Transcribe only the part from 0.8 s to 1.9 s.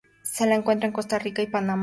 en Costa Rica y Panamá.